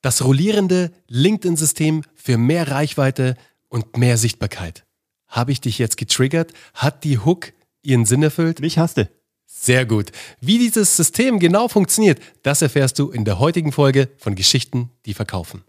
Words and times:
Das 0.00 0.24
rollierende 0.24 0.92
LinkedIn-System 1.08 2.02
für 2.14 2.38
mehr 2.38 2.70
Reichweite 2.70 3.36
und 3.68 3.96
mehr 3.96 4.16
Sichtbarkeit. 4.16 4.84
Habe 5.26 5.52
ich 5.52 5.60
dich 5.60 5.78
jetzt 5.78 5.96
getriggert? 5.96 6.52
Hat 6.74 7.04
die 7.04 7.18
Hook 7.18 7.52
ihren 7.82 8.04
Sinn 8.04 8.22
erfüllt? 8.22 8.60
Mich 8.60 8.78
hast 8.78 8.96
du. 8.96 9.08
Sehr 9.46 9.86
gut. 9.86 10.12
Wie 10.40 10.58
dieses 10.58 10.96
System 10.96 11.38
genau 11.38 11.68
funktioniert, 11.68 12.20
das 12.42 12.62
erfährst 12.62 12.98
du 12.98 13.10
in 13.10 13.24
der 13.24 13.38
heutigen 13.38 13.72
Folge 13.72 14.08
von 14.18 14.34
Geschichten, 14.34 14.90
die 15.04 15.14
verkaufen. 15.14 15.64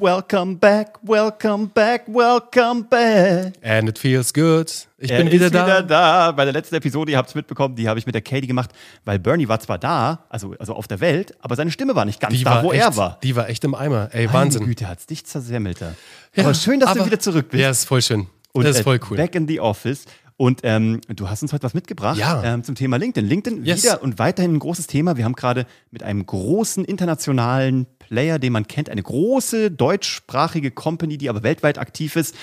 Welcome 0.00 0.56
back, 0.56 0.98
welcome 1.02 1.66
back, 1.74 2.04
welcome 2.08 2.84
back. 2.88 3.52
And 3.62 3.86
it 3.86 3.98
feels 3.98 4.32
good. 4.32 4.72
Ich 4.96 5.10
er 5.10 5.18
bin 5.18 5.30
wieder 5.30 5.50
da. 5.50 5.66
wieder 5.66 5.82
da. 5.82 6.32
Bei 6.32 6.44
der 6.44 6.54
letzten 6.54 6.74
Episode, 6.76 7.12
ihr 7.12 7.18
habt 7.18 7.28
es 7.28 7.34
mitbekommen, 7.34 7.76
die 7.76 7.86
habe 7.86 7.98
ich 7.98 8.06
mit 8.06 8.14
der 8.14 8.22
Katie 8.22 8.46
gemacht, 8.46 8.70
weil 9.04 9.18
Bernie 9.18 9.46
war 9.46 9.60
zwar 9.60 9.76
da, 9.76 10.24
also, 10.30 10.54
also 10.58 10.72
auf 10.74 10.88
der 10.88 11.00
Welt, 11.00 11.34
aber 11.42 11.54
seine 11.54 11.70
Stimme 11.70 11.94
war 11.94 12.06
nicht 12.06 12.18
ganz 12.18 12.32
Die 12.34 12.44
da, 12.44 12.62
wo 12.62 12.72
echt, 12.72 12.82
er 12.82 12.96
war. 12.96 13.18
Die 13.22 13.36
war 13.36 13.50
echt 13.50 13.62
im 13.64 13.74
Eimer. 13.74 14.08
Ey, 14.12 14.24
Meine 14.26 14.32
Wahnsinn. 14.38 14.64
Güte, 14.64 14.88
hat's 14.88 15.04
dich 15.04 15.26
zersemmelt. 15.26 15.82
da. 15.82 15.94
Ja, 16.34 16.44
aber 16.44 16.54
schön, 16.54 16.80
dass 16.80 16.88
aber- 16.90 17.00
du 17.00 17.06
wieder 17.06 17.20
zurück 17.20 17.50
bist. 17.50 17.60
Ja, 17.60 17.68
ist 17.68 17.84
voll 17.84 18.00
schön. 18.00 18.26
Und, 18.52 18.64
das 18.64 18.76
ist 18.76 18.80
äh, 18.80 18.84
voll 18.84 19.00
cool. 19.10 19.18
Back 19.18 19.34
in 19.34 19.46
the 19.46 19.60
Office. 19.60 20.06
Und 20.40 20.60
ähm, 20.62 21.02
du 21.14 21.28
hast 21.28 21.42
uns 21.42 21.52
heute 21.52 21.64
was 21.64 21.74
mitgebracht 21.74 22.16
Ja. 22.16 22.42
ähm, 22.42 22.64
zum 22.64 22.74
Thema 22.74 22.96
LinkedIn. 22.96 23.28
LinkedIn 23.28 23.62
Yes. 23.66 23.84
wieder 23.84 24.02
und 24.02 24.18
weiterhin 24.18 24.54
ein 24.54 24.58
großes 24.58 24.86
Thema. 24.86 25.18
Wir 25.18 25.26
haben 25.26 25.34
gerade 25.34 25.66
mit 25.90 26.02
einem 26.02 26.24
großen 26.24 26.82
internationalen 26.86 27.84
Player, 27.98 28.38
den 28.38 28.54
man 28.54 28.66
kennt, 28.66 28.88
eine 28.88 29.02
große 29.02 29.70
deutschsprachige 29.70 30.70
Company, 30.70 31.18
die 31.18 31.28
aber 31.28 31.42
weltweit 31.42 31.76
aktiv 31.76 32.16
ist, 32.16 32.34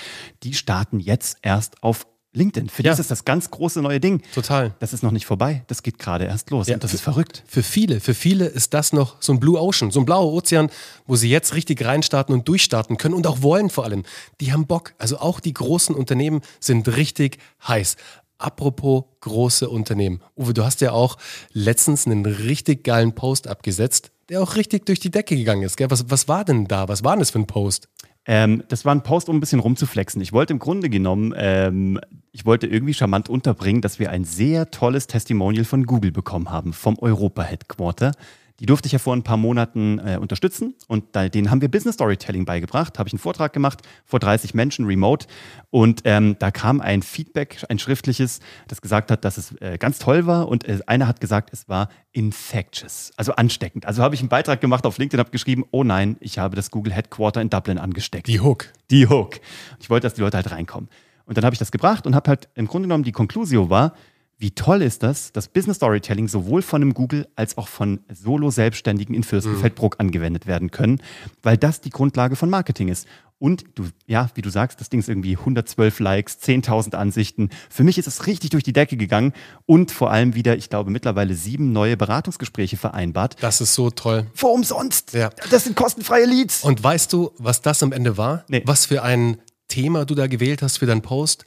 die 0.44 0.54
starten 0.54 1.00
jetzt 1.00 1.38
erst 1.42 1.82
auf 1.82 2.06
LinkedIn. 2.38 2.68
Für 2.70 2.82
die 2.82 2.88
Ja. 2.88 2.94
ist 2.94 3.10
das 3.10 3.24
ganz 3.24 3.50
große 3.50 3.82
neue 3.82 4.00
Ding. 4.00 4.22
Total. 4.34 4.74
Das 4.78 4.92
ist 4.94 5.02
noch 5.02 5.10
nicht 5.10 5.26
vorbei. 5.26 5.64
Das 5.66 5.82
geht 5.82 5.98
gerade 5.98 6.24
erst 6.24 6.50
los. 6.50 6.68
Ja, 6.68 6.74
und 6.74 6.84
das 6.84 6.94
ist 6.94 7.02
verrückt. 7.02 7.42
Für 7.46 7.62
viele, 7.62 8.00
für 8.00 8.14
viele 8.14 8.46
ist 8.46 8.72
das 8.72 8.92
noch 8.92 9.16
so 9.20 9.32
ein 9.32 9.40
Blue 9.40 9.60
Ocean, 9.60 9.90
so 9.90 10.00
ein 10.00 10.06
blauer 10.06 10.32
Ozean, 10.32 10.70
wo 11.06 11.16
sie 11.16 11.28
jetzt 11.28 11.54
richtig 11.54 11.84
reinstarten 11.84 12.34
und 12.34 12.48
durchstarten 12.48 12.96
können 12.96 13.14
und 13.14 13.26
auch 13.26 13.42
wollen 13.42 13.68
vor 13.68 13.84
allem. 13.84 14.04
Die 14.40 14.52
haben 14.52 14.66
Bock. 14.66 14.94
Also 14.98 15.18
auch 15.18 15.40
die 15.40 15.52
großen 15.52 15.94
Unternehmen 15.94 16.40
sind 16.60 16.88
richtig 16.96 17.38
heiß. 17.66 17.96
Apropos 18.38 19.02
große 19.20 19.68
Unternehmen. 19.68 20.20
Uwe, 20.36 20.54
du 20.54 20.64
hast 20.64 20.80
ja 20.80 20.92
auch 20.92 21.16
letztens 21.52 22.06
einen 22.06 22.24
richtig 22.24 22.84
geilen 22.84 23.12
Post 23.14 23.48
abgesetzt, 23.48 24.12
der 24.28 24.40
auch 24.40 24.54
richtig 24.54 24.86
durch 24.86 25.00
die 25.00 25.10
Decke 25.10 25.34
gegangen 25.36 25.62
ist. 25.62 25.76
Gell? 25.76 25.90
Was, 25.90 26.08
was 26.08 26.28
war 26.28 26.44
denn 26.44 26.68
da? 26.68 26.86
Was 26.86 27.02
war 27.02 27.14
denn 27.14 27.18
das 27.18 27.30
für 27.30 27.40
ein 27.40 27.48
Post? 27.48 27.88
Ähm, 28.26 28.62
das 28.68 28.84
war 28.84 28.94
ein 28.94 29.02
Post, 29.02 29.28
um 29.28 29.36
ein 29.36 29.40
bisschen 29.40 29.60
rumzuflexen. 29.60 30.20
Ich 30.20 30.32
wollte 30.32 30.52
im 30.52 30.58
Grunde 30.58 30.90
genommen, 30.90 31.34
ähm, 31.36 31.98
ich 32.32 32.44
wollte 32.44 32.66
irgendwie 32.66 32.94
charmant 32.94 33.28
unterbringen, 33.28 33.80
dass 33.80 33.98
wir 33.98 34.10
ein 34.10 34.24
sehr 34.24 34.70
tolles 34.70 35.06
Testimonial 35.06 35.64
von 35.64 35.84
Google 35.84 36.12
bekommen 36.12 36.50
haben, 36.50 36.72
vom 36.72 36.98
Europa-Headquarter. 36.98 38.12
Die 38.60 38.66
durfte 38.66 38.86
ich 38.86 38.92
ja 38.92 38.98
vor 38.98 39.14
ein 39.14 39.22
paar 39.22 39.36
Monaten 39.36 39.98
äh, 39.98 40.18
unterstützen 40.20 40.74
und 40.88 41.04
da, 41.12 41.28
denen 41.28 41.50
haben 41.50 41.60
wir 41.60 41.70
Business 41.70 41.94
Storytelling 41.94 42.44
beigebracht. 42.44 42.98
Habe 42.98 43.08
ich 43.08 43.12
einen 43.12 43.20
Vortrag 43.20 43.52
gemacht 43.52 43.82
vor 44.04 44.18
30 44.18 44.54
Menschen 44.54 44.86
remote 44.86 45.26
und 45.70 46.02
ähm, 46.04 46.36
da 46.38 46.50
kam 46.50 46.80
ein 46.80 47.02
Feedback, 47.02 47.64
ein 47.68 47.78
schriftliches, 47.78 48.40
das 48.66 48.80
gesagt 48.80 49.10
hat, 49.10 49.24
dass 49.24 49.38
es 49.38 49.52
äh, 49.60 49.78
ganz 49.78 49.98
toll 49.98 50.26
war 50.26 50.48
und 50.48 50.68
äh, 50.68 50.80
einer 50.86 51.06
hat 51.06 51.20
gesagt, 51.20 51.50
es 51.52 51.68
war 51.68 51.88
infectious, 52.12 53.12
also 53.16 53.32
ansteckend. 53.32 53.86
Also 53.86 54.02
habe 54.02 54.14
ich 54.14 54.20
einen 54.20 54.28
Beitrag 54.28 54.60
gemacht 54.60 54.86
auf 54.86 54.98
LinkedIn, 54.98 55.20
habe 55.20 55.30
geschrieben, 55.30 55.64
oh 55.70 55.84
nein, 55.84 56.16
ich 56.20 56.38
habe 56.38 56.56
das 56.56 56.70
Google 56.70 56.92
Headquarter 56.92 57.40
in 57.40 57.50
Dublin 57.50 57.78
angesteckt. 57.78 58.26
Die 58.26 58.40
Hook. 58.40 58.72
Die 58.90 59.06
Hook. 59.06 59.40
Ich 59.78 59.88
wollte, 59.88 60.06
dass 60.06 60.14
die 60.14 60.20
Leute 60.20 60.36
halt 60.36 60.50
reinkommen. 60.50 60.88
Und 61.26 61.36
dann 61.36 61.44
habe 61.44 61.54
ich 61.54 61.58
das 61.58 61.70
gebracht 61.70 62.06
und 62.06 62.14
habe 62.14 62.28
halt 62.30 62.48
im 62.54 62.66
Grunde 62.66 62.88
genommen 62.88 63.04
die 63.04 63.12
Conclusio 63.12 63.68
war, 63.68 63.92
wie 64.38 64.52
toll 64.52 64.82
ist 64.82 65.02
das, 65.02 65.32
dass 65.32 65.48
Business 65.48 65.78
Storytelling 65.78 66.28
sowohl 66.28 66.62
von 66.62 66.80
einem 66.80 66.94
Google 66.94 67.26
als 67.34 67.58
auch 67.58 67.66
von 67.66 68.00
Solo-Selbstständigen 68.08 69.14
in 69.14 69.24
Fürstenfeldbruck 69.24 69.96
angewendet 69.98 70.46
werden 70.46 70.70
können, 70.70 71.02
weil 71.42 71.56
das 71.56 71.80
die 71.80 71.90
Grundlage 71.90 72.36
von 72.36 72.48
Marketing 72.48 72.88
ist. 72.88 73.06
Und 73.40 73.64
du, 73.74 73.84
ja, 74.06 74.30
wie 74.34 74.42
du 74.42 74.50
sagst, 74.50 74.80
das 74.80 74.90
Ding 74.90 75.00
ist 75.00 75.08
irgendwie 75.08 75.36
112 75.36 76.00
Likes, 76.00 76.38
10.000 76.42 76.94
Ansichten. 76.94 77.50
Für 77.70 77.84
mich 77.84 77.98
ist 77.98 78.08
es 78.08 78.26
richtig 78.26 78.50
durch 78.50 78.64
die 78.64 78.72
Decke 78.72 78.96
gegangen 78.96 79.32
und 79.64 79.90
vor 79.92 80.10
allem 80.10 80.34
wieder, 80.34 80.56
ich 80.56 80.70
glaube, 80.70 80.90
mittlerweile 80.90 81.34
sieben 81.34 81.72
neue 81.72 81.96
Beratungsgespräche 81.96 82.76
vereinbart. 82.76 83.36
Das 83.40 83.60
ist 83.60 83.74
so 83.74 83.90
toll. 83.90 84.26
Vor 84.34 84.52
umsonst. 84.52 85.14
Ja. 85.14 85.30
Das 85.50 85.64
sind 85.64 85.76
kostenfreie 85.76 86.26
Leads. 86.26 86.64
Und 86.64 86.82
weißt 86.82 87.12
du, 87.12 87.32
was 87.38 87.62
das 87.62 87.82
am 87.82 87.92
Ende 87.92 88.16
war? 88.16 88.44
Nee. 88.48 88.62
Was 88.64 88.86
für 88.86 89.02
ein 89.02 89.38
Thema 89.68 90.04
du 90.04 90.16
da 90.16 90.26
gewählt 90.26 90.62
hast 90.62 90.78
für 90.78 90.86
deinen 90.86 91.02
Post? 91.02 91.44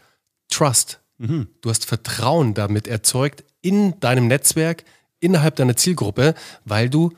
Trust. 0.49 1.00
Du 1.27 1.69
hast 1.69 1.85
Vertrauen 1.85 2.53
damit 2.53 2.87
erzeugt 2.87 3.43
in 3.61 3.99
deinem 3.99 4.27
Netzwerk, 4.27 4.83
innerhalb 5.19 5.55
deiner 5.55 5.75
Zielgruppe, 5.75 6.33
weil 6.65 6.89
du 6.89 7.11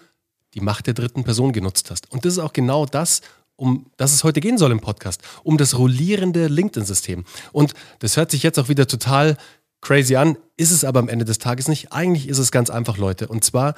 die 0.54 0.60
Macht 0.60 0.88
der 0.88 0.94
dritten 0.94 1.24
Person 1.24 1.54
genutzt 1.54 1.90
hast. 1.90 2.12
Und 2.12 2.26
das 2.26 2.34
ist 2.34 2.40
auch 2.40 2.54
genau 2.54 2.86
das, 2.86 3.22
um 3.56 3.86
das 3.98 4.14
es 4.14 4.24
heute 4.24 4.42
gehen 4.42 4.58
soll 4.58 4.72
im 4.72 4.82
Podcast, 4.82 5.22
um 5.44 5.58
das 5.58 5.78
rollierende 5.78 6.48
LinkedIn-System. 6.48 7.24
Und 7.52 7.74
das 8.00 8.18
hört 8.18 8.32
sich 8.32 8.44
jetzt 8.44 8.60
auch 8.60 8.68
wieder 8.68 8.88
total 8.88 9.38
crazy 9.82 10.16
an, 10.16 10.38
ist 10.58 10.72
es 10.72 10.84
aber 10.84 11.00
am 11.00 11.10
Ende 11.10 11.26
des 11.26 11.40
Tages 11.40 11.68
nicht. 11.68 11.92
Eigentlich 11.92 12.28
ist 12.28 12.40
es 12.40 12.52
ganz 12.52 12.70
einfach, 12.70 12.98
Leute. 12.98 13.28
Und 13.28 13.44
zwar, 13.44 13.76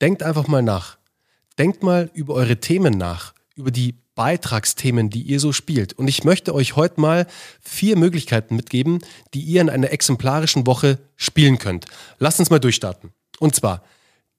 denkt 0.00 0.22
einfach 0.22 0.46
mal 0.46 0.62
nach. 0.62 0.98
Denkt 1.58 1.82
mal 1.82 2.10
über 2.14 2.34
eure 2.34 2.58
Themen 2.58 2.98
nach, 2.98 3.34
über 3.54 3.70
die 3.70 3.94
Beitragsthemen, 4.14 5.10
die 5.10 5.22
ihr 5.22 5.40
so 5.40 5.52
spielt. 5.52 5.92
Und 5.92 6.08
ich 6.08 6.24
möchte 6.24 6.54
euch 6.54 6.76
heute 6.76 7.00
mal 7.00 7.26
vier 7.60 7.96
Möglichkeiten 7.96 8.56
mitgeben, 8.56 9.00
die 9.34 9.40
ihr 9.40 9.60
in 9.60 9.70
einer 9.70 9.90
exemplarischen 9.90 10.66
Woche 10.66 10.98
spielen 11.16 11.58
könnt. 11.58 11.86
Lasst 12.18 12.38
uns 12.38 12.50
mal 12.50 12.60
durchstarten. 12.60 13.10
Und 13.40 13.54
zwar, 13.54 13.82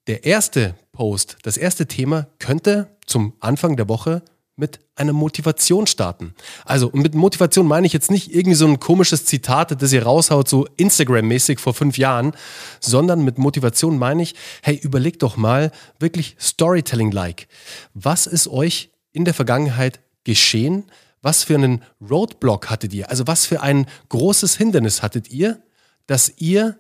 der 0.08 0.24
erste 0.24 0.76
Post, 0.92 1.38
das 1.44 1.58
erste 1.58 1.88
Thema 1.88 2.28
könnte 2.40 2.96
zum 3.06 3.34
Anfang 3.40 3.76
der 3.76 3.90
Woche 3.90 4.22
mit 4.58 4.80
einer 4.96 5.12
Motivation 5.12 5.86
starten. 5.86 6.34
Also, 6.64 6.88
und 6.88 7.02
mit 7.02 7.14
Motivation 7.14 7.68
meine 7.68 7.88
ich 7.88 7.94
jetzt 7.94 8.10
nicht 8.10 8.34
irgendwie 8.34 8.56
so 8.56 8.66
ein 8.66 8.80
komisches 8.80 9.26
Zitat, 9.26 9.82
das 9.82 9.92
ihr 9.92 10.04
raushaut, 10.04 10.48
so 10.48 10.66
Instagram-mäßig 10.78 11.60
vor 11.60 11.74
fünf 11.74 11.98
Jahren, 11.98 12.34
sondern 12.80 13.26
mit 13.26 13.38
Motivation 13.38 13.98
meine 13.98 14.24
ich, 14.24 14.36
hey, 14.62 14.76
überlegt 14.76 15.24
doch 15.24 15.36
mal 15.36 15.72
wirklich 16.00 16.38
Storytelling-like. 16.40 17.48
Was 17.94 18.28
ist 18.28 18.48
euch 18.48 18.92
in 19.16 19.26
der 19.26 19.34
Vergangenheit 19.34 20.00
geschehen? 20.24 20.86
Was 21.22 21.44
für 21.44 21.56
einen 21.56 21.84
Roadblock 22.02 22.70
hattet 22.70 22.94
ihr? 22.94 23.10
Also, 23.10 23.26
was 23.28 23.46
für 23.46 23.62
ein 23.62 23.88
großes 24.10 24.58
Hindernis 24.58 25.02
hattet 25.02 25.30
ihr, 25.30 25.62
dass 26.06 26.34
ihr 26.38 26.80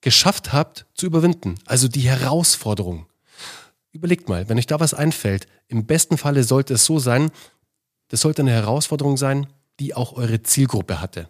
geschafft 0.00 0.52
habt 0.52 0.86
zu 0.94 1.06
überwinden? 1.06 1.56
Also 1.66 1.88
die 1.88 2.08
Herausforderung. 2.08 3.06
Überlegt 3.92 4.28
mal, 4.28 4.48
wenn 4.48 4.58
euch 4.58 4.66
da 4.66 4.80
was 4.80 4.94
einfällt, 4.94 5.46
im 5.68 5.86
besten 5.86 6.16
Falle 6.18 6.44
sollte 6.44 6.74
es 6.74 6.84
so 6.84 6.98
sein, 6.98 7.30
das 8.08 8.20
sollte 8.20 8.42
eine 8.42 8.52
Herausforderung 8.52 9.16
sein, 9.16 9.46
die 9.80 9.94
auch 9.94 10.12
eure 10.12 10.42
Zielgruppe 10.42 11.00
hatte 11.00 11.28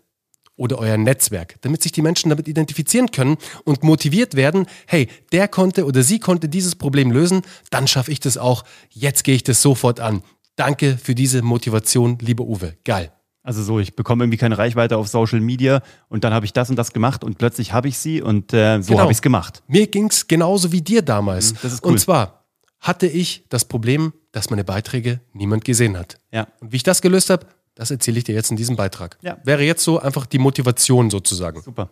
oder 0.57 0.79
euer 0.79 0.97
Netzwerk, 0.97 1.57
damit 1.61 1.83
sich 1.83 1.93
die 1.93 2.03
Menschen 2.03 2.31
damit 2.31 2.49
identifizieren 2.49 3.11
können 3.11 3.37
und 3.65 3.83
motiviert 3.83 4.35
werden, 4.35 4.67
hey, 4.87 5.09
der 5.33 5.49
konnte 5.49 5.85
oder 5.85 6.03
sie 6.03 6.19
konnte 6.19 6.49
dieses 6.49 6.75
Problem 6.75 7.11
lösen, 7.13 7.43
dann 7.71 7.87
schaffe 7.87 8.11
ich 8.11 8.21
das 8.21 8.39
auch, 8.39 8.65
jetzt 8.91 9.25
gehe 9.25 9.35
ich 9.35 9.45
das 9.45 9.63
sofort 9.63 10.01
an. 10.01 10.23
Danke 10.57 10.97
für 10.97 11.15
diese 11.15 11.43
Motivation, 11.43 12.19
lieber 12.21 12.45
Uwe. 12.45 12.77
Geil. 12.85 13.13
Also 13.43 13.63
so, 13.63 13.79
ich 13.79 13.95
bekomme 13.95 14.25
irgendwie 14.25 14.39
keine 14.39 14.59
Reichweite 14.59 14.97
auf 14.97 15.07
Social 15.07 15.41
Media 15.41 15.81
und 16.09 16.25
dann 16.25 16.33
habe 16.33 16.47
ich 16.47 16.53
das 16.53 16.69
und 16.69 16.77
das 16.77 16.93
gemacht 16.93 17.23
und 17.23 17.39
plötzlich 17.39 17.73
habe 17.73 17.87
ich 17.87 17.97
sie 17.99 18.21
und 18.21 18.53
äh, 18.53 18.81
so 18.83 18.89
Genau. 18.89 19.03
habe 19.03 19.13
ich 19.13 19.19
es 19.19 19.23
gemacht. 19.23 19.63
Mir 19.69 19.87
ging 19.87 20.09
es 20.09 20.27
genauso 20.27 20.73
wie 20.73 20.81
dir 20.81 21.03
damals. 21.03 21.53
Mhm, 21.53 21.59
das 21.63 21.73
ist 21.75 21.85
cool. 21.85 21.93
Und 21.93 21.99
zwar 22.01 22.47
hatte 22.81 23.07
ich 23.07 23.45
das 23.49 23.65
Problem, 23.65 24.13
dass 24.33 24.51
meine 24.51 24.65
Beiträge 24.65 25.21
niemand 25.33 25.65
gesehen 25.65 25.97
hat. 25.97 26.19
Ja. 26.33 26.49
Und 26.61 26.73
wie 26.73 26.77
ich 26.77 26.83
das 26.83 27.01
gelöst 27.03 27.31
habe, 27.31 27.47
das 27.77 27.93
erzähle 27.93 28.19
ich 28.19 28.25
dir 28.25 28.35
jetzt 28.35 28.51
in 28.51 28.57
diesem 28.57 28.75
Beitrag. 28.75 29.19
Ja. 29.23 29.39
Wäre 29.45 29.63
jetzt 29.63 29.85
so 29.85 30.01
einfach 30.01 30.27
die 30.27 30.39
Motivation 30.39 31.11
sozusagen. 31.11 31.63
Super. 31.63 31.91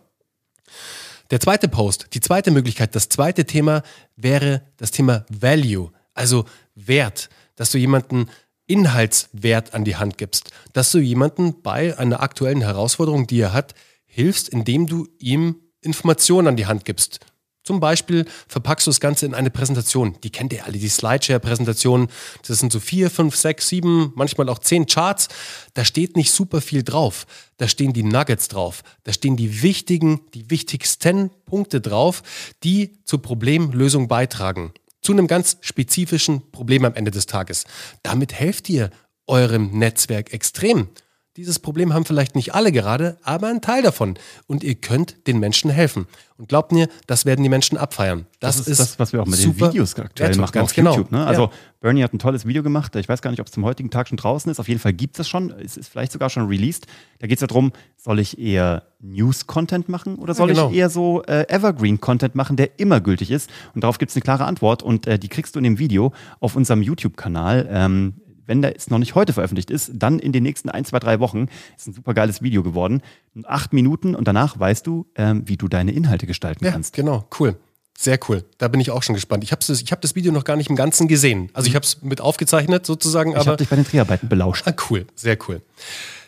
Der 1.31 1.39
zweite 1.39 1.67
Post, 1.67 2.07
die 2.13 2.19
zweite 2.19 2.51
Möglichkeit, 2.51 2.95
das 2.95 3.07
zweite 3.07 3.45
Thema 3.45 3.81
wäre 4.15 4.61
das 4.77 4.91
Thema 4.91 5.25
Value, 5.29 5.91
also 6.13 6.45
Wert, 6.75 7.29
dass 7.55 7.71
du 7.71 7.77
jemanden 7.77 8.29
Inhaltswert 8.67 9.73
an 9.73 9.85
die 9.85 9.95
Hand 9.95 10.17
gibst, 10.17 10.51
dass 10.73 10.91
du 10.91 10.99
jemanden 10.99 11.61
bei 11.61 11.97
einer 11.97 12.21
aktuellen 12.21 12.61
Herausforderung, 12.61 13.27
die 13.27 13.39
er 13.39 13.53
hat, 13.53 13.75
hilfst, 14.05 14.49
indem 14.49 14.87
du 14.87 15.07
ihm 15.19 15.61
Informationen 15.81 16.47
an 16.47 16.55
die 16.57 16.65
Hand 16.65 16.83
gibst. 16.85 17.19
Zum 17.65 17.79
Beispiel 17.79 18.25
verpackst 18.47 18.85
du 18.85 18.91
das 18.91 18.99
Ganze 18.99 19.25
in 19.25 19.33
eine 19.33 19.49
Präsentation. 19.49 20.15
Die 20.23 20.29
kennt 20.29 20.53
ihr 20.53 20.65
alle, 20.65 20.77
die 20.77 20.87
Slideshare-Präsentationen. 20.87 22.09
Das 22.47 22.59
sind 22.59 22.71
so 22.71 22.79
vier, 22.79 23.09
fünf, 23.09 23.35
sechs, 23.35 23.67
sieben, 23.67 24.13
manchmal 24.15 24.49
auch 24.49 24.59
zehn 24.59 24.85
Charts. 24.85 25.29
Da 25.73 25.83
steht 25.83 26.15
nicht 26.15 26.31
super 26.31 26.61
viel 26.61 26.83
drauf. 26.83 27.25
Da 27.57 27.67
stehen 27.67 27.91
die 27.91 28.03
Nuggets 28.03 28.49
drauf. 28.49 28.83
Da 29.03 29.13
stehen 29.13 29.35
die 29.35 29.63
wichtigen, 29.63 30.21
die 30.35 30.51
wichtigsten 30.51 31.31
Punkte 31.45 31.81
drauf, 31.81 32.21
die 32.63 32.99
zur 33.03 33.23
Problemlösung 33.23 34.07
beitragen. 34.07 34.71
Zu 35.01 35.13
einem 35.13 35.25
ganz 35.25 35.57
spezifischen 35.61 36.51
Problem 36.51 36.85
am 36.85 36.93
Ende 36.93 37.09
des 37.09 37.25
Tages. 37.25 37.65
Damit 38.03 38.33
helft 38.33 38.69
ihr 38.69 38.91
eurem 39.25 39.71
Netzwerk 39.71 40.33
extrem. 40.33 40.89
Dieses 41.37 41.59
Problem 41.59 41.93
haben 41.93 42.05
vielleicht 42.05 42.33
nicht 42.35 42.55
alle 42.55 42.71
gerade, 42.71 43.17
aber 43.21 43.47
ein 43.47 43.59
Teil 43.59 43.81
davon. 43.81 44.15
Und 44.47 44.63
ihr 44.63 44.75
könnt 44.75 45.27
den 45.27 45.37
Menschen 45.37 45.69
helfen. 45.69 46.07
Und 46.37 46.47
glaubt 46.47 46.71
mir, 46.71 46.87
das 47.07 47.25
werden 47.25 47.43
die 47.43 47.49
Menschen 47.49 47.77
abfeiern. 47.77 48.25
Das, 48.39 48.57
Das, 48.57 48.67
ist, 48.69 48.79
das, 48.79 48.99
was 48.99 49.11
wir 49.11 49.21
auch 49.21 49.25
mit 49.25 49.43
den 49.43 49.53
Videos 49.53 49.99
aktuell 49.99 50.29
wertvoll, 50.29 50.41
machen 50.41 50.51
ganz 50.53 50.69
auf 50.69 50.75
genau. 50.75 50.91
YouTube. 50.91 51.11
Ne? 51.11 51.25
Also 51.25 51.43
Ja. 51.43 51.51
Bernie 51.81 52.03
hat 52.03 52.13
ein 52.13 52.19
tolles 52.19 52.45
Video 52.45 52.63
gemacht. 52.63 52.95
Ich 52.95 53.09
weiß 53.09 53.21
gar 53.21 53.31
nicht, 53.31 53.41
ob 53.41 53.47
es 53.47 53.51
zum 53.51 53.65
heutigen 53.65 53.89
Tag 53.89 54.07
schon 54.07 54.17
draußen 54.17 54.49
ist. 54.49 54.61
Auf 54.61 54.69
jeden 54.69 54.79
Fall 54.79 54.93
gibt 54.93 55.19
es 55.19 55.27
schon. 55.27 55.51
Es 55.51 55.75
ist 55.75 55.89
vielleicht 55.89 56.13
sogar 56.13 56.29
schon 56.29 56.47
released. 56.47 56.87
Da 57.19 57.27
geht 57.27 57.41
es 57.41 57.45
darum, 57.45 57.73
soll 57.97 58.19
ich 58.19 58.39
eher 58.39 58.83
News-Content 59.01 59.89
machen 59.89 60.15
oder 60.15 60.33
soll 60.33 60.47
genau. 60.47 60.69
ich 60.69 60.77
eher 60.77 60.89
so 60.89 61.21
äh, 61.23 61.45
Evergreen-Content 61.49 62.35
machen, 62.35 62.55
der 62.55 62.79
immer 62.79 63.01
gültig 63.01 63.29
ist? 63.29 63.49
Und 63.73 63.83
darauf 63.83 63.97
gibt 63.97 64.11
es 64.11 64.15
eine 64.15 64.21
klare 64.21 64.45
Antwort 64.45 64.83
und 64.83 65.05
äh, 65.05 65.19
die 65.19 65.27
kriegst 65.27 65.53
du 65.55 65.59
in 65.59 65.65
dem 65.65 65.79
Video 65.79 66.13
auf 66.39 66.55
unserem 66.55 66.81
YouTube-Kanal. 66.81 67.67
Ähm, 67.69 68.13
wenn 68.45 68.61
der 68.61 68.71
jetzt 68.71 68.91
noch 68.91 68.99
nicht 68.99 69.15
heute 69.15 69.33
veröffentlicht 69.33 69.69
ist, 69.69 69.91
dann 69.93 70.19
in 70.19 70.31
den 70.31 70.43
nächsten 70.43 70.69
ein, 70.69 70.85
zwei, 70.85 70.99
drei 70.99 71.19
Wochen. 71.19 71.47
Ist 71.77 71.87
ein 71.87 71.93
super 71.93 72.13
geiles 72.13 72.41
Video 72.41 72.63
geworden. 72.63 73.01
Acht 73.43 73.73
Minuten 73.73 74.15
und 74.15 74.27
danach 74.27 74.59
weißt 74.59 74.85
du, 74.87 75.05
ähm, 75.15 75.43
wie 75.45 75.57
du 75.57 75.67
deine 75.67 75.91
Inhalte 75.91 76.27
gestalten 76.27 76.63
Ja, 76.65 76.71
kannst. 76.71 76.93
genau, 76.93 77.27
cool. 77.39 77.57
Sehr 77.97 78.19
cool. 78.27 78.43
Da 78.57 78.67
bin 78.67 78.81
ich 78.81 78.91
auch 78.91 79.03
schon 79.03 79.15
gespannt. 79.15 79.43
Ich 79.45 79.51
habe 79.53 79.63
das, 79.65 79.81
ich 79.81 79.91
hab 79.91 80.01
das 80.01 80.15
Video 80.15 80.33
noch 80.33 80.43
gar 80.43 80.57
nicht 80.57 80.69
im 80.69 80.75
Ganzen 80.75 81.07
gesehen. 81.07 81.49
Also 81.53 81.69
ich 81.69 81.75
habe 81.75 81.85
es 81.85 82.01
mit 82.01 82.19
aufgezeichnet 82.19 82.85
sozusagen, 82.85 83.31
Ich 83.31 83.37
aber 83.37 83.45
habe 83.51 83.57
dich 83.57 83.69
bei 83.69 83.77
den 83.77 83.85
Dreharbeiten 83.85 84.27
belauscht. 84.27 84.63
Ah, 84.67 84.73
cool, 84.89 85.05
sehr 85.15 85.37
cool. 85.47 85.61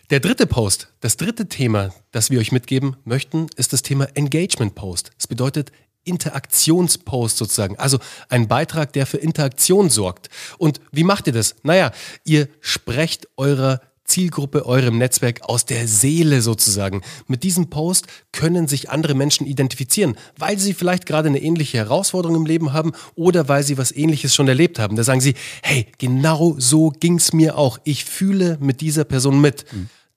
Der 0.10 0.22
dritte 0.22 0.48
Post, 0.48 0.88
das 1.02 1.18
dritte 1.18 1.48
Thema, 1.50 1.94
das 2.12 2.30
wir 2.30 2.40
euch 2.40 2.54
mitgeben 2.54 2.96
möchten, 3.04 3.48
ist 3.58 3.74
das 3.74 3.82
Thema 3.82 4.06
Engagement 4.16 4.74
Post. 4.76 5.12
Das 5.18 5.28
bedeutet 5.28 5.74
Interaktionspost 6.08 7.38
sozusagen. 7.38 7.78
Also 7.78 8.00
ein 8.30 8.48
Beitrag, 8.48 8.94
der 8.94 9.06
für 9.06 9.18
Interaktion 9.18 9.90
sorgt. 9.90 10.30
Und 10.58 10.80
wie 10.92 11.04
macht 11.04 11.28
ihr 11.28 11.34
das? 11.34 11.56
Naja, 11.64 11.92
ihr 12.24 12.48
sprecht 12.62 13.28
eurer 13.38 13.82
Zielgruppe, 14.08 14.66
eurem 14.66 14.98
Netzwerk 14.98 15.42
aus 15.44 15.66
der 15.66 15.88
Seele 15.88 16.42
sozusagen. 16.42 17.02
Mit 17.28 17.44
diesem 17.44 17.70
Post 17.70 18.08
können 18.32 18.68
sich 18.68 18.90
andere 18.90 19.14
Menschen 19.14 19.46
identifizieren, 19.46 20.18
weil 20.38 20.58
sie 20.58 20.74
vielleicht 20.74 21.06
gerade 21.06 21.28
eine 21.28 21.42
ähnliche 21.42 21.78
Herausforderung 21.78 22.38
im 22.38 22.46
Leben 22.46 22.74
haben 22.74 22.94
oder 23.16 23.50
weil 23.50 23.64
sie 23.64 23.78
was 23.78 23.92
ähnliches 23.92 24.34
schon 24.34 24.48
erlebt 24.48 24.80
haben. 24.80 24.96
Da 24.96 25.04
sagen 25.04 25.22
sie, 25.22 25.36
hey, 25.62 25.88
genau 25.98 26.56
so 26.58 26.90
ging's 26.90 27.34
mir 27.34 27.58
auch. 27.58 27.80
Ich 27.84 28.06
fühle 28.06 28.58
mit 28.62 28.80
dieser 28.82 29.04
Person 29.04 29.42
mit. 29.42 29.66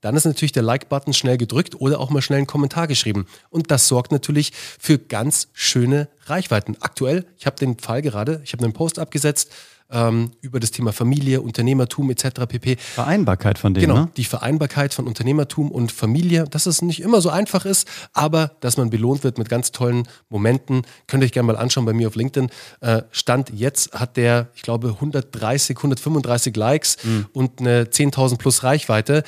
Dann 0.00 0.16
ist 0.16 0.24
natürlich 0.24 0.52
der 0.52 0.62
Like-Button 0.62 1.12
schnell 1.12 1.36
gedrückt 1.36 1.80
oder 1.80 2.00
auch 2.00 2.10
mal 2.10 2.22
schnell 2.22 2.38
einen 2.38 2.46
Kommentar 2.46 2.86
geschrieben. 2.86 3.26
Und 3.50 3.70
das 3.70 3.88
sorgt 3.88 4.12
natürlich 4.12 4.52
für 4.54 4.98
ganz 4.98 5.48
schöne 5.52 6.08
Reichweiten. 6.26 6.76
Aktuell, 6.80 7.26
ich 7.38 7.46
habe 7.46 7.56
den 7.56 7.78
Fall 7.78 8.02
gerade, 8.02 8.40
ich 8.44 8.52
habe 8.52 8.64
einen 8.64 8.72
Post 8.72 8.98
abgesetzt 8.98 9.52
ähm, 9.90 10.30
über 10.40 10.60
das 10.60 10.70
Thema 10.70 10.92
Familie, 10.92 11.40
Unternehmertum 11.40 12.10
etc. 12.10 12.46
pp. 12.48 12.76
Vereinbarkeit 12.76 13.58
von 13.58 13.74
dem, 13.74 13.80
Genau, 13.80 13.94
ne? 13.94 14.08
die 14.16 14.24
Vereinbarkeit 14.24 14.94
von 14.94 15.06
Unternehmertum 15.06 15.70
und 15.70 15.92
Familie, 15.92 16.44
dass 16.44 16.66
es 16.66 16.82
nicht 16.82 17.00
immer 17.00 17.20
so 17.20 17.30
einfach 17.30 17.64
ist, 17.64 17.88
aber 18.12 18.52
dass 18.60 18.76
man 18.76 18.90
belohnt 18.90 19.24
wird 19.24 19.38
mit 19.38 19.48
ganz 19.48 19.72
tollen 19.72 20.06
Momenten. 20.28 20.82
Könnt 21.06 21.22
ihr 21.22 21.26
euch 21.26 21.32
gerne 21.32 21.48
mal 21.48 21.56
anschauen 21.56 21.84
bei 21.84 21.92
mir 21.92 22.08
auf 22.08 22.14
LinkedIn. 22.14 22.50
Äh, 22.80 23.02
Stand 23.10 23.50
jetzt 23.54 23.92
hat 23.92 24.16
der, 24.16 24.48
ich 24.54 24.62
glaube, 24.62 24.88
130, 24.88 25.76
135 25.76 26.54
Likes 26.56 26.96
und 27.32 27.60
eine 27.60 27.84
10.000 27.84 28.38
plus 28.38 28.62
Reichweite. 28.62 29.24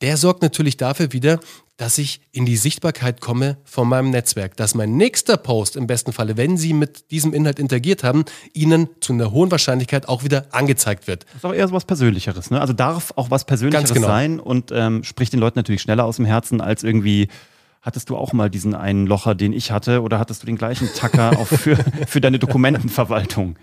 Der 0.00 0.16
sorgt 0.16 0.42
natürlich 0.42 0.76
dafür 0.76 1.12
wieder, 1.12 1.40
dass 1.76 1.98
ich 1.98 2.20
in 2.32 2.46
die 2.46 2.56
Sichtbarkeit 2.56 3.20
komme 3.20 3.58
von 3.64 3.88
meinem 3.88 4.10
Netzwerk, 4.10 4.56
dass 4.56 4.74
mein 4.74 4.96
nächster 4.96 5.36
Post 5.36 5.76
im 5.76 5.86
besten 5.86 6.12
Falle, 6.12 6.36
wenn 6.36 6.56
Sie 6.56 6.72
mit 6.72 7.10
diesem 7.10 7.34
Inhalt 7.34 7.58
interagiert 7.58 8.02
haben, 8.02 8.24
Ihnen 8.54 8.88
zu 9.00 9.12
einer 9.12 9.30
hohen 9.30 9.50
Wahrscheinlichkeit 9.50 10.08
auch 10.08 10.24
wieder 10.24 10.46
angezeigt 10.52 11.06
wird. 11.06 11.24
Das 11.24 11.36
ist 11.36 11.44
auch 11.44 11.54
eher 11.54 11.68
so 11.68 11.74
was 11.74 11.84
Persönlicheres, 11.84 12.50
ne? 12.50 12.60
Also 12.60 12.72
darf 12.72 13.12
auch 13.16 13.30
was 13.30 13.44
Persönlicheres 13.44 13.92
genau. 13.92 14.06
sein 14.06 14.40
und 14.40 14.72
ähm, 14.72 15.04
spricht 15.04 15.32
den 15.32 15.40
Leuten 15.40 15.58
natürlich 15.58 15.82
schneller 15.82 16.04
aus 16.04 16.16
dem 16.16 16.24
Herzen 16.24 16.60
als 16.60 16.82
irgendwie. 16.82 17.28
Hattest 17.86 18.10
du 18.10 18.16
auch 18.16 18.32
mal 18.32 18.50
diesen 18.50 18.74
einen 18.74 19.06
Locher, 19.06 19.36
den 19.36 19.52
ich 19.52 19.70
hatte, 19.70 20.02
oder 20.02 20.18
hattest 20.18 20.42
du 20.42 20.46
den 20.46 20.56
gleichen 20.56 20.88
Tacker 20.96 21.30
auch 21.38 21.46
für, 21.46 21.76
für 22.08 22.20
deine 22.20 22.40
Dokumentenverwaltung? 22.40 23.56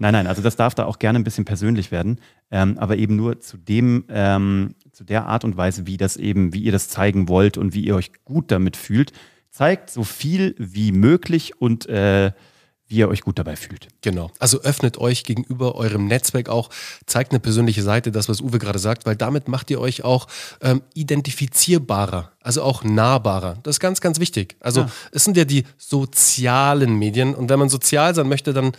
Nein, 0.00 0.14
nein, 0.14 0.26
also 0.26 0.42
das 0.42 0.56
darf 0.56 0.74
da 0.74 0.84
auch 0.84 0.98
gerne 0.98 1.20
ein 1.20 1.22
bisschen 1.22 1.44
persönlich 1.44 1.92
werden, 1.92 2.18
ähm, 2.50 2.76
aber 2.78 2.96
eben 2.96 3.14
nur 3.14 3.38
zu 3.38 3.56
dem, 3.56 4.04
ähm, 4.08 4.74
zu 4.90 5.04
der 5.04 5.26
Art 5.26 5.44
und 5.44 5.56
Weise, 5.56 5.86
wie 5.86 5.96
das 5.96 6.16
eben, 6.16 6.52
wie 6.52 6.64
ihr 6.64 6.72
das 6.72 6.88
zeigen 6.88 7.28
wollt 7.28 7.56
und 7.56 7.72
wie 7.72 7.84
ihr 7.84 7.94
euch 7.94 8.10
gut 8.24 8.50
damit 8.50 8.76
fühlt. 8.76 9.12
Zeigt 9.48 9.90
so 9.90 10.02
viel 10.02 10.56
wie 10.58 10.90
möglich 10.90 11.60
und 11.60 11.88
äh, 11.88 12.32
wie 12.88 12.96
ihr 12.96 13.08
euch 13.08 13.20
gut 13.20 13.38
dabei 13.38 13.54
fühlt. 13.54 13.88
Genau. 14.00 14.30
Also 14.38 14.62
öffnet 14.62 14.96
euch 14.98 15.24
gegenüber 15.24 15.74
eurem 15.74 16.06
Netzwerk 16.06 16.48
auch, 16.48 16.70
zeigt 17.06 17.32
eine 17.32 17.38
persönliche 17.40 17.82
Seite, 17.82 18.10
das, 18.10 18.28
was 18.30 18.40
Uwe 18.40 18.58
gerade 18.58 18.78
sagt, 18.78 19.04
weil 19.04 19.14
damit 19.14 19.46
macht 19.46 19.70
ihr 19.70 19.78
euch 19.80 20.04
auch 20.04 20.26
ähm, 20.62 20.80
identifizierbarer, 20.94 22.32
also 22.40 22.62
auch 22.62 22.84
nahbarer. 22.84 23.58
Das 23.62 23.76
ist 23.76 23.80
ganz, 23.80 24.00
ganz 24.00 24.20
wichtig. 24.20 24.56
Also 24.60 24.80
Ja. 24.82 24.90
es 25.12 25.24
sind 25.24 25.36
ja 25.36 25.44
die 25.44 25.64
sozialen 25.76 26.94
Medien 26.98 27.34
und 27.34 27.48
wenn 27.50 27.58
man 27.58 27.68
sozial 27.68 28.14
sein 28.14 28.28
möchte, 28.28 28.52
dann 28.52 28.72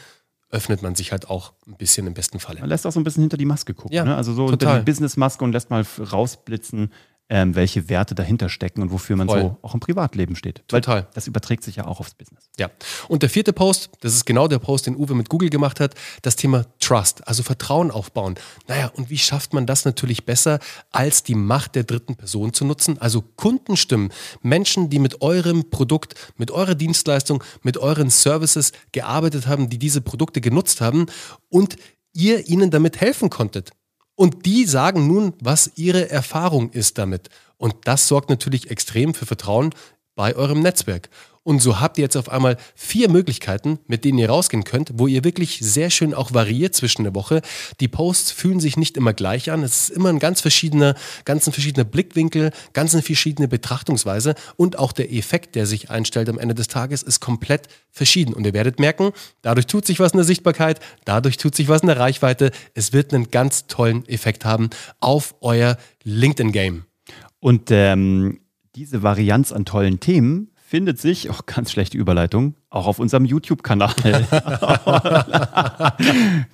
öffnet 0.51 0.81
man 0.81 0.95
sich 0.95 1.11
halt 1.11 1.29
auch 1.29 1.53
ein 1.67 1.75
bisschen 1.77 2.07
im 2.07 2.15
besten 2.15 2.39
Falle. 2.39 2.59
Man 2.61 2.69
lässt 2.69 2.87
auch 2.87 2.91
so 2.91 2.99
ein 2.99 3.03
bisschen 3.03 3.21
hinter 3.21 3.37
die 3.37 3.45
Maske 3.45 3.75
gucken. 3.75 3.93
Ja, 3.95 4.03
ne? 4.03 4.15
Also 4.15 4.33
so 4.33 4.45
hinter 4.49 4.57
total. 4.65 4.79
die 4.79 4.85
Businessmaske 4.91 5.43
und 5.43 5.51
lässt 5.51 5.69
mal 5.69 5.85
rausblitzen, 6.11 6.91
ähm, 7.29 7.55
welche 7.55 7.89
Werte 7.89 8.15
dahinter 8.15 8.49
stecken 8.49 8.81
und 8.81 8.91
wofür 8.91 9.15
man 9.15 9.27
Voll. 9.27 9.41
so 9.41 9.57
auch 9.61 9.73
im 9.75 9.79
Privatleben 9.79 10.35
steht. 10.35 10.63
Total. 10.67 11.03
Weil 11.03 11.07
das 11.13 11.27
überträgt 11.27 11.63
sich 11.63 11.75
ja 11.75 11.85
auch 11.85 11.99
aufs 11.99 12.15
Business. 12.15 12.49
Ja. 12.57 12.69
Und 13.07 13.21
der 13.21 13.29
vierte 13.29 13.53
Post, 13.53 13.91
das 14.01 14.13
ist 14.13 14.25
genau 14.25 14.47
der 14.47 14.59
Post, 14.59 14.87
den 14.87 14.95
Uwe 14.95 15.13
mit 15.13 15.29
Google 15.29 15.49
gemacht 15.49 15.79
hat, 15.79 15.93
das 16.23 16.35
Thema 16.35 16.65
Trust, 16.79 17.27
also 17.27 17.43
Vertrauen 17.43 17.91
aufbauen. 17.91 18.35
Naja, 18.67 18.91
und 18.95 19.09
wie 19.09 19.17
schafft 19.17 19.53
man 19.53 19.67
das 19.67 19.85
natürlich 19.85 20.25
besser, 20.25 20.59
als 20.91 21.23
die 21.23 21.35
Macht 21.35 21.75
der 21.75 21.83
dritten 21.83 22.15
Person 22.15 22.53
zu 22.53 22.65
nutzen? 22.65 22.97
Also 22.99 23.21
Kundenstimmen, 23.21 24.11
Menschen, 24.41 24.89
die 24.89 24.99
mit 24.99 25.21
eurem 25.21 25.69
Produkt, 25.69 26.15
mit 26.37 26.49
eurer 26.49 26.75
Dienstleistung, 26.75 27.43
mit 27.61 27.77
euren 27.77 28.09
Services 28.09 28.71
gearbeitet 28.91 29.47
haben, 29.47 29.69
die 29.69 29.77
diese 29.77 30.01
Produkte 30.01 30.41
genutzt 30.41 30.81
haben 30.81 31.05
und 31.49 31.75
ihr 32.13 32.47
ihnen 32.47 32.71
damit 32.71 32.99
helfen 32.99 33.29
konntet. 33.29 33.71
Und 34.19 34.45
die 34.45 34.65
sagen 34.65 35.07
nun, 35.07 35.31
was 35.39 35.71
ihre 35.77 36.09
Erfahrung 36.09 36.71
ist 36.71 36.97
damit. 36.97 37.29
Und 37.55 37.73
das 37.85 38.09
sorgt 38.09 38.29
natürlich 38.29 38.69
extrem 38.69 39.13
für 39.13 39.25
Vertrauen 39.25 39.73
bei 40.19 40.35
eurem 40.35 40.59
Netzwerk. 40.59 41.07
Und 41.43 41.61
so 41.61 41.79
habt 41.79 41.97
ihr 41.97 42.01
jetzt 42.01 42.17
auf 42.17 42.27
einmal 42.27 42.57
vier 42.75 43.09
Möglichkeiten, 43.09 43.79
mit 43.87 44.03
denen 44.03 44.17
ihr 44.17 44.29
rausgehen 44.29 44.65
könnt, 44.65 44.91
wo 44.95 45.07
ihr 45.07 45.23
wirklich 45.23 45.59
sehr 45.61 45.89
schön 45.91 46.13
auch 46.13 46.33
variiert 46.33 46.75
zwischen 46.75 47.03
der 47.05 47.15
Woche. 47.15 47.41
Die 47.79 47.87
Posts 47.87 48.31
fühlen 48.31 48.59
sich 48.59 48.75
nicht 48.75 48.97
immer 48.97 49.13
gleich 49.13 49.49
an. 49.49 49.63
Es 49.63 49.83
ist 49.83 49.91
immer 49.91 50.09
ein 50.09 50.19
ganz 50.19 50.41
verschiedener, 50.41 50.95
ganz 51.23 51.47
ein 51.47 51.53
verschiedener 51.53 51.85
Blickwinkel, 51.85 52.51
ganz 52.73 52.93
eine 52.93 53.01
verschiedene 53.01 53.47
Betrachtungsweise 53.47 54.35
und 54.57 54.77
auch 54.77 54.91
der 54.91 55.09
Effekt, 55.13 55.55
der 55.55 55.65
sich 55.65 55.89
einstellt 55.89 56.27
am 56.27 56.37
Ende 56.37 56.53
des 56.53 56.67
Tages, 56.67 57.01
ist 57.01 57.21
komplett 57.21 57.69
verschieden. 57.89 58.33
Und 58.33 58.45
ihr 58.45 58.53
werdet 58.53 58.77
merken, 58.81 59.13
dadurch 59.41 59.67
tut 59.67 59.85
sich 59.85 60.01
was 60.01 60.11
in 60.11 60.17
der 60.17 60.25
Sichtbarkeit, 60.25 60.81
dadurch 61.05 61.37
tut 61.37 61.55
sich 61.55 61.69
was 61.69 61.79
in 61.79 61.87
der 61.87 61.97
Reichweite. 61.97 62.51
Es 62.73 62.91
wird 62.91 63.13
einen 63.13 63.31
ganz 63.31 63.67
tollen 63.67 64.05
Effekt 64.09 64.43
haben 64.43 64.69
auf 64.99 65.33
euer 65.39 65.77
LinkedIn-Game. 66.03 66.83
Und 67.39 67.71
ähm, 67.71 68.41
diese 68.79 69.03
Varianz 69.03 69.51
an 69.51 69.65
tollen 69.65 69.99
Themen 69.99 70.51
findet 70.55 71.01
sich, 71.01 71.29
auch 71.29 71.45
ganz 71.45 71.69
schlechte 71.69 71.97
Überleitung, 71.97 72.55
auch 72.69 72.87
auf 72.87 72.99
unserem 72.99 73.25
YouTube-Kanal. 73.25 73.93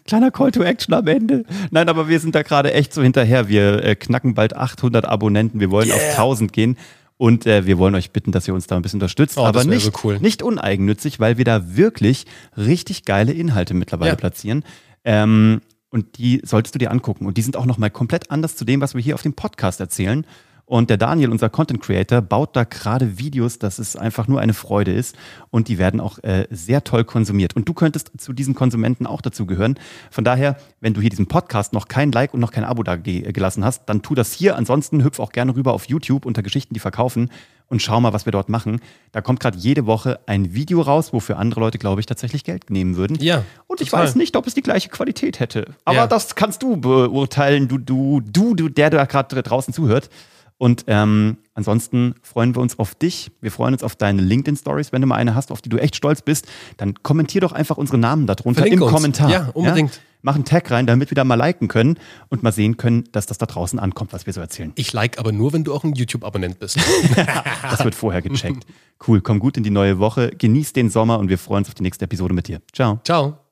Kleiner 0.08 0.32
Call 0.32 0.52
to 0.52 0.64
Action 0.64 0.96
am 0.96 1.06
Ende. 1.06 1.46
Nein, 1.70 1.88
aber 1.88 2.08
wir 2.10 2.20
sind 2.20 2.34
da 2.34 2.42
gerade 2.42 2.74
echt 2.74 2.96
so 2.96 3.04
hinterher. 3.04 3.48
Wir 3.48 3.84
äh, 3.84 3.96
knacken 3.96 4.34
bald 4.34 4.56
800 4.56 5.06
Abonnenten. 5.06 5.60
Wir 5.60 5.70
wollen 5.70 5.92
auf 5.92 6.02
1000 6.02 6.52
gehen. 6.52 6.78
Und 7.18 7.46
äh, 7.46 7.68
wir 7.68 7.78
wollen 7.78 7.94
euch 7.94 8.10
bitten, 8.10 8.32
dass 8.32 8.48
ihr 8.48 8.56
uns 8.56 8.66
da 8.66 8.76
ein 8.76 8.82
bisschen 8.82 8.98
unterstützt. 8.98 9.38
Oh, 9.38 9.46
aber 9.46 9.64
nicht, 9.64 9.86
so 9.86 9.92
cool. 10.04 10.18
nicht 10.20 10.42
uneigennützig, 10.42 11.20
weil 11.20 11.38
wir 11.38 11.46
da 11.46 11.76
wirklich 11.78 12.26
richtig 12.58 13.06
geile 13.06 13.34
Inhalte 13.34 13.76
mittlerweile 13.76 14.10
Ja. 14.12 14.16
platzieren. 14.16 14.64
Ähm, 15.04 15.62
und 15.92 16.18
die 16.18 16.42
solltest 16.44 16.74
du 16.74 16.80
dir 16.80 16.90
angucken. 16.90 17.28
Und 17.28 17.38
die 17.38 17.44
sind 17.44 17.56
auch 17.56 17.68
nochmal 17.68 17.92
komplett 17.92 18.32
anders 18.32 18.56
zu 18.56 18.66
dem, 18.66 18.82
was 18.82 18.96
wir 18.96 19.02
hier 19.04 19.14
auf 19.14 19.22
dem 19.22 19.34
Podcast 19.34 19.80
erzählen. 19.80 20.26
Und 20.68 20.90
der 20.90 20.98
Daniel, 20.98 21.30
unser 21.30 21.50
Content 21.50 21.80
Creator, 21.82 22.22
baut 22.22 22.56
da 22.56 22.64
gerade 22.64 23.20
Videos, 23.20 23.60
dass 23.60 23.78
es 23.78 23.96
einfach 23.96 24.28
nur 24.28 24.40
eine 24.42 24.56
Freude 24.56 24.92
ist. 24.92 25.16
Und 25.52 25.68
die 25.68 25.78
werden 25.78 26.00
auch 26.00 26.18
äh, 26.24 26.48
sehr 26.50 26.84
toll 26.84 27.04
konsumiert. 27.04 27.56
Und 27.56 27.70
du 27.70 27.74
könntest 27.74 28.12
zu 28.18 28.34
diesen 28.34 28.56
Konsumenten 28.56 29.06
auch 29.06 29.22
dazu 29.22 29.46
gehören. 29.46 29.78
Von 30.10 30.24
daher, 30.24 30.58
wenn 30.82 30.96
du 30.96 31.02
hier 31.02 31.12
diesen 31.12 31.28
Podcast 31.28 31.74
noch 31.74 31.88
kein 31.88 32.12
Like 32.12 32.34
und 32.34 32.40
noch 32.40 32.52
kein 32.52 32.64
Abo 32.64 32.82
da 32.82 32.96
ge 32.96 33.32
gelassen 33.32 33.64
hast, 33.64 33.84
dann 33.90 34.02
tu 34.02 34.16
das 34.16 34.34
hier. 34.34 34.56
Ansonsten 34.56 35.04
hüpf 35.04 35.20
auch 35.20 35.32
gerne 35.32 35.56
rüber 35.56 35.72
auf 35.74 35.86
YouTube 35.88 36.26
unter 36.26 36.42
Geschichten, 36.42 36.74
die 36.74 36.80
verkaufen 36.80 37.30
und 37.68 37.82
schau 37.82 38.00
mal, 38.02 38.14
was 38.14 38.26
wir 38.26 38.32
dort 38.32 38.50
machen. 38.50 38.80
Da 39.12 39.22
kommt 39.22 39.40
gerade 39.40 39.58
jede 39.58 39.86
Woche 39.86 40.20
ein 40.26 40.54
Video 40.56 40.82
raus, 40.82 41.14
wofür 41.14 41.38
andere 41.38 41.60
Leute, 41.60 41.78
glaube 41.78 42.00
ich, 42.00 42.06
tatsächlich 42.08 42.44
Geld 42.44 42.70
nehmen 42.72 42.96
würden. 42.96 43.18
Ja, 43.20 43.44
Und 43.68 43.82
ich 43.82 43.90
total. 43.92 44.06
weiß 44.06 44.16
nicht, 44.16 44.36
ob 44.36 44.46
es 44.48 44.54
die 44.56 44.62
gleiche 44.62 44.90
Qualität 44.90 45.40
hätte. 45.40 45.74
Aber 45.84 45.98
Ja. 45.98 46.08
das 46.08 46.36
kannst 46.36 46.62
du 46.64 46.78
beurteilen, 46.78 47.68
du, 47.68 47.78
du, 47.78 48.22
du, 48.22 48.56
du 48.56 48.70
der 48.70 48.90
da 48.90 49.06
gerade 49.06 49.42
draußen 49.42 49.74
zuhört. 49.74 50.10
Und 50.58 50.86
ähm, 50.88 51.38
ansonsten 51.54 52.16
freuen 52.22 52.56
wir 52.56 52.62
uns 52.62 52.80
auf 52.80 52.96
dich. 52.96 53.32
Wir 53.42 53.52
freuen 53.52 53.74
uns 53.74 53.84
auf 53.84 53.96
deine 53.96 54.22
LinkedIn-Stories. 54.22 54.92
Wenn 54.92 55.02
du 55.02 55.08
mal 55.08 55.16
eine 55.16 55.36
hast, 55.36 55.52
auf 55.52 55.62
die 55.62 55.70
du 55.70 55.78
echt 55.78 55.96
stolz 55.96 56.22
bist, 56.22 56.48
dann 56.78 56.96
kommentier 57.04 57.42
doch 57.42 57.52
einfach 57.52 57.78
unsere 57.78 57.98
Namen 57.98 58.26
darunter 58.26 58.62
Verlinke 58.62 58.84
im 58.84 58.84
uns. 58.84 58.94
Kommentar. 58.94 59.30
Ja, 59.30 59.50
unbedingt. 59.54 60.02
Mach 60.22 60.34
einen 60.34 60.46
Tag 60.46 60.72
rein, 60.72 60.88
damit 60.88 61.12
wir 61.12 61.16
da 61.16 61.24
mal 61.24 61.36
liken 61.36 61.68
können 61.68 62.00
und 62.30 62.42
mal 62.42 62.52
sehen 62.52 62.78
können, 62.78 63.04
dass 63.12 63.28
das 63.28 63.38
da 63.38 63.46
draußen 63.46 63.78
ankommt, 63.78 64.12
was 64.12 64.26
wir 64.26 64.34
so 64.34 64.42
erzählen. 64.42 64.72
Ich 64.74 64.92
like 64.92 65.20
aber 65.20 65.32
nur, 65.32 65.54
wenn 65.54 65.64
du 65.64 65.72
auch 65.72 65.84
ein 65.84 65.94
YouTube-Abonnent 65.94 66.58
bist. 66.58 66.80
das 67.62 67.84
wird 67.84 67.94
vorher 67.94 68.24
gecheckt. 68.24 68.66
Cool, 69.08 69.22
komm 69.22 69.38
gut 69.38 69.56
in 69.56 69.62
die 69.62 69.70
neue 69.70 70.00
Woche, 70.00 70.32
genieß 70.32 70.74
den 70.74 70.90
Sommer 70.90 71.20
und 71.20 71.30
wir 71.30 71.38
freuen 71.38 71.60
uns 71.60 71.68
auf 71.68 71.76
die 71.76 71.84
nächste 71.84 72.06
Episode 72.06 72.34
mit 72.34 72.48
dir. 72.48 72.60
Ciao. 72.74 73.00
Ciao. 73.04 73.45